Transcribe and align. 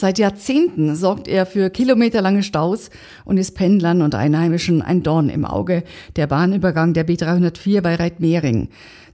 Seit 0.00 0.18
Jahrzehnten 0.18 0.96
sorgt 0.96 1.28
er 1.28 1.44
für 1.44 1.68
kilometerlange 1.68 2.42
Staus 2.42 2.88
und 3.26 3.36
ist 3.36 3.54
Pendlern 3.54 4.00
und 4.00 4.14
Einheimischen 4.14 4.80
ein 4.80 5.02
Dorn 5.02 5.28
im 5.28 5.44
Auge. 5.44 5.82
Der 6.16 6.26
Bahnübergang 6.26 6.94
der 6.94 7.06
B304 7.06 7.82
bei 7.82 7.96
Reitmering. 7.96 8.70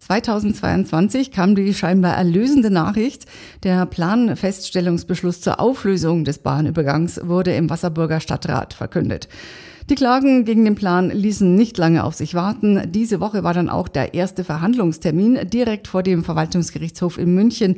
2022 0.06 1.32
kam 1.32 1.56
die 1.56 1.74
scheinbar 1.74 2.16
erlösende 2.16 2.70
Nachricht. 2.70 3.26
Der 3.64 3.86
Planfeststellungsbeschluss 3.86 5.40
zur 5.40 5.58
Auflösung 5.58 6.24
des 6.24 6.38
Bahnübergangs 6.38 7.20
wurde 7.24 7.56
im 7.56 7.68
Wasserburger 7.68 8.20
Stadtrat 8.20 8.72
verkündet. 8.72 9.28
Die 9.90 9.96
Klagen 9.96 10.44
gegen 10.44 10.64
den 10.64 10.76
Plan 10.76 11.10
ließen 11.10 11.56
nicht 11.56 11.76
lange 11.76 12.04
auf 12.04 12.14
sich 12.14 12.34
warten. 12.34 12.92
Diese 12.92 13.18
Woche 13.18 13.42
war 13.42 13.52
dann 13.52 13.68
auch 13.68 13.88
der 13.88 14.14
erste 14.14 14.44
Verhandlungstermin 14.44 15.50
direkt 15.50 15.88
vor 15.88 16.04
dem 16.04 16.22
Verwaltungsgerichtshof 16.22 17.18
in 17.18 17.34
München. 17.34 17.76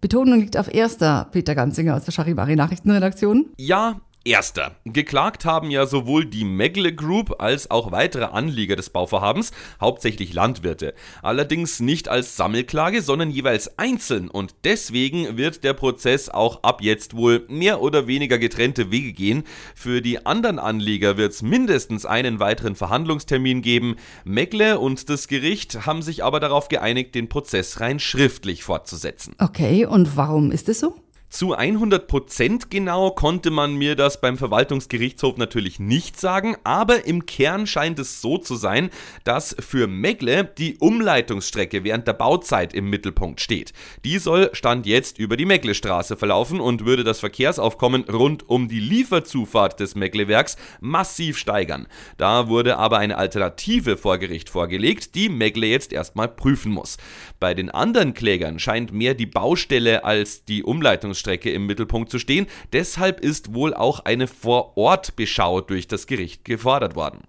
Betonung 0.00 0.40
liegt 0.40 0.56
auf 0.56 0.72
erster, 0.72 1.28
Peter 1.30 1.54
Ganzinger 1.54 1.94
aus 1.94 2.04
der 2.04 2.12
Charivari 2.12 2.56
Nachrichtenredaktion. 2.56 3.46
Ja, 3.58 4.00
Erster. 4.26 4.74
Geklagt 4.84 5.44
haben 5.44 5.70
ja 5.70 5.86
sowohl 5.86 6.26
die 6.26 6.44
Megle 6.44 6.92
Group 6.92 7.40
als 7.40 7.70
auch 7.70 7.92
weitere 7.92 8.24
Anlieger 8.24 8.74
des 8.74 8.90
Bauvorhabens, 8.90 9.52
hauptsächlich 9.80 10.34
Landwirte. 10.34 10.94
Allerdings 11.22 11.78
nicht 11.78 12.08
als 12.08 12.36
Sammelklage, 12.36 13.02
sondern 13.02 13.30
jeweils 13.30 13.78
einzeln 13.78 14.28
und 14.28 14.56
deswegen 14.64 15.36
wird 15.36 15.62
der 15.62 15.74
Prozess 15.74 16.28
auch 16.28 16.64
ab 16.64 16.82
jetzt 16.82 17.16
wohl 17.16 17.46
mehr 17.48 17.80
oder 17.80 18.08
weniger 18.08 18.38
getrennte 18.38 18.90
Wege 18.90 19.12
gehen. 19.12 19.44
Für 19.76 20.02
die 20.02 20.26
anderen 20.26 20.58
Anlieger 20.58 21.16
wird 21.16 21.32
es 21.32 21.42
mindestens 21.42 22.04
einen 22.04 22.40
weiteren 22.40 22.74
Verhandlungstermin 22.74 23.62
geben. 23.62 23.94
Megle 24.24 24.80
und 24.80 25.08
das 25.08 25.28
Gericht 25.28 25.86
haben 25.86 26.02
sich 26.02 26.24
aber 26.24 26.40
darauf 26.40 26.66
geeinigt, 26.66 27.14
den 27.14 27.28
Prozess 27.28 27.78
rein 27.78 28.00
schriftlich 28.00 28.64
fortzusetzen. 28.64 29.36
Okay, 29.38 29.86
und 29.86 30.16
warum 30.16 30.50
ist 30.50 30.68
es 30.68 30.80
so? 30.80 30.96
Zu 31.36 31.52
100 31.52 32.08
Prozent 32.08 32.70
genau 32.70 33.10
konnte 33.10 33.50
man 33.50 33.74
mir 33.74 33.94
das 33.94 34.22
beim 34.22 34.38
Verwaltungsgerichtshof 34.38 35.36
natürlich 35.36 35.78
nicht 35.78 36.18
sagen, 36.18 36.56
aber 36.64 37.04
im 37.04 37.26
Kern 37.26 37.66
scheint 37.66 37.98
es 37.98 38.22
so 38.22 38.38
zu 38.38 38.54
sein, 38.54 38.88
dass 39.24 39.54
für 39.60 39.86
Megle 39.86 40.50
die 40.56 40.78
Umleitungsstrecke 40.78 41.84
während 41.84 42.08
der 42.08 42.14
Bauzeit 42.14 42.72
im 42.72 42.88
Mittelpunkt 42.88 43.42
steht. 43.42 43.74
Die 44.02 44.16
soll 44.16 44.48
Stand 44.54 44.86
jetzt 44.86 45.18
über 45.18 45.36
die 45.36 45.44
Meglestraße 45.44 46.16
verlaufen 46.16 46.58
und 46.58 46.86
würde 46.86 47.04
das 47.04 47.20
Verkehrsaufkommen 47.20 48.04
rund 48.04 48.48
um 48.48 48.66
die 48.66 48.80
Lieferzufahrt 48.80 49.78
des 49.78 49.94
Meglewerks 49.94 50.56
massiv 50.80 51.36
steigern. 51.36 51.86
Da 52.16 52.48
wurde 52.48 52.78
aber 52.78 52.96
eine 52.96 53.18
Alternative 53.18 53.98
vor 53.98 54.16
Gericht 54.16 54.48
vorgelegt, 54.48 55.14
die 55.14 55.28
Megle 55.28 55.66
jetzt 55.66 55.92
erstmal 55.92 56.28
prüfen 56.28 56.72
muss. 56.72 56.96
Bei 57.38 57.52
den 57.52 57.68
anderen 57.68 58.14
Klägern 58.14 58.58
scheint 58.58 58.94
mehr 58.94 59.12
die 59.12 59.26
Baustelle 59.26 60.02
als 60.02 60.46
die 60.46 60.62
Umleitungsstrecke 60.62 61.25
Strecke 61.26 61.50
im 61.50 61.66
Mittelpunkt 61.66 62.10
zu 62.10 62.20
stehen. 62.20 62.46
Deshalb 62.72 63.20
ist 63.20 63.52
wohl 63.52 63.74
auch 63.74 64.00
eine 64.00 64.28
Vorortbeschau 64.28 65.60
durch 65.60 65.88
das 65.88 66.06
Gericht 66.06 66.44
gefordert 66.44 66.94
worden. 66.94 67.22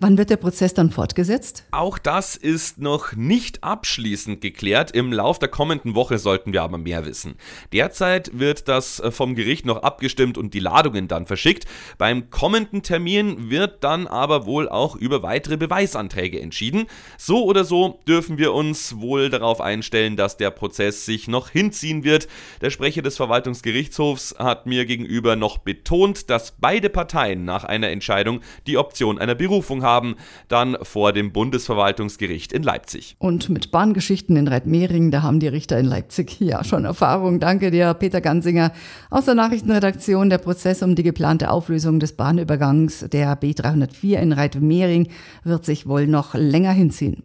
Wann 0.00 0.18
wird 0.18 0.30
der 0.30 0.36
Prozess 0.36 0.74
dann 0.74 0.90
fortgesetzt? 0.90 1.64
Auch 1.70 1.98
das 1.98 2.36
ist 2.36 2.78
noch 2.78 3.12
nicht 3.14 3.62
abschließend 3.64 4.40
geklärt. 4.40 4.90
Im 4.90 5.12
Lauf 5.12 5.38
der 5.38 5.48
kommenden 5.48 5.94
Woche 5.94 6.18
sollten 6.18 6.52
wir 6.52 6.62
aber 6.62 6.78
mehr 6.78 7.04
wissen. 7.04 7.34
Derzeit 7.72 8.38
wird 8.38 8.68
das 8.68 9.00
äh, 9.00 9.10
vom 9.10 9.34
Gericht 9.34 9.66
noch 9.66 9.82
abgestimmt 9.82 10.38
und 10.38 10.54
die 10.54 10.60
Ladungen 10.60 11.08
dann 11.08 11.26
verschickt. 11.26 11.64
Beim 11.98 12.30
kommenden 12.30 12.82
Termin 12.82 13.50
wird 13.50 13.82
dann 13.82 14.06
aber 14.06 14.46
wohl 14.46 14.68
auch 14.68 14.96
über 14.96 15.22
weitere 15.22 15.56
Beweisanträge 15.56 16.40
entschieden. 16.40 16.86
So 17.18 17.44
oder 17.44 17.64
so 17.64 18.00
dürfen 18.06 18.38
wir 18.38 18.52
uns 18.52 18.98
wohl 18.98 19.30
darauf 19.30 19.60
einstellen, 19.60 20.16
dass 20.16 20.36
der 20.36 20.50
Prozess 20.50 21.04
sich 21.04 21.28
noch 21.28 21.50
hinziehen 21.50 22.04
wird. 22.04 22.28
Der 22.60 22.70
Sprecher 22.70 23.02
des 23.02 23.16
Verwaltungsgerichtshofs 23.16 24.36
hat 24.38 24.66
mir 24.66 24.86
gegenüber 24.86 25.36
noch 25.36 25.58
betont, 25.58 26.30
dass 26.30 26.52
beide 26.58 26.90
Parteien 26.90 27.44
nach 27.44 27.64
einer 27.64 27.90
Entscheidung 27.90 28.40
die 28.66 28.78
Option 28.78 29.18
einer 29.18 29.34
Berufung 29.34 29.63
Berufung 29.64 29.82
haben, 29.82 30.16
dann 30.48 30.76
vor 30.82 31.12
dem 31.12 31.32
Bundesverwaltungsgericht 31.32 32.52
in 32.52 32.62
Leipzig. 32.62 33.16
Und 33.18 33.48
mit 33.48 33.70
Bahngeschichten 33.70 34.36
in 34.36 34.46
Reitmering, 34.46 35.10
da 35.10 35.22
haben 35.22 35.40
die 35.40 35.48
Richter 35.48 35.78
in 35.78 35.86
Leipzig 35.86 36.36
ja 36.40 36.62
schon 36.64 36.84
Erfahrung. 36.84 37.40
Danke 37.40 37.70
dir, 37.70 37.94
Peter 37.94 38.20
Gansinger 38.20 38.72
aus 39.10 39.24
der 39.24 39.34
Nachrichtenredaktion. 39.34 40.28
Der 40.28 40.38
Prozess 40.38 40.82
um 40.82 40.94
die 40.94 41.02
geplante 41.02 41.50
Auflösung 41.50 41.98
des 41.98 42.12
Bahnübergangs 42.12 43.06
der 43.10 43.40
B304 43.40 44.16
in 44.16 44.32
Reitmering 44.32 45.08
wird 45.44 45.64
sich 45.64 45.86
wohl 45.86 46.06
noch 46.06 46.34
länger 46.34 46.72
hinziehen. 46.72 47.22